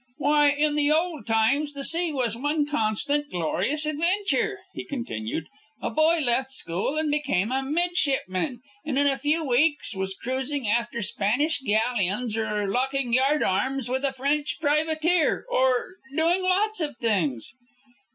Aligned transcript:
"Why, 0.17 0.49
in 0.49 0.73
the 0.73 0.91
old 0.91 1.27
times 1.27 1.73
the 1.75 1.83
sea 1.83 2.11
was 2.11 2.35
one 2.35 2.65
constant 2.65 3.29
glorious 3.29 3.85
adventure," 3.85 4.57
he 4.73 4.83
continued. 4.83 5.45
"A 5.79 5.91
boy 5.91 6.17
left 6.17 6.49
school 6.49 6.97
and 6.97 7.11
became 7.11 7.51
a 7.51 7.61
midshipman, 7.61 8.61
and 8.83 8.97
in 8.97 9.05
a 9.05 9.15
few 9.19 9.43
weeks 9.45 9.95
was 9.95 10.15
cruising 10.15 10.67
after 10.67 11.03
Spanish 11.03 11.59
galleons 11.59 12.35
or 12.35 12.67
locking 12.67 13.13
yard 13.13 13.43
arms 13.43 13.89
with 13.89 14.03
a 14.03 14.11
French 14.11 14.57
privateer, 14.59 15.45
or 15.51 15.97
doing 16.15 16.41
lots 16.41 16.81
of 16.81 16.97
things." 16.97 17.53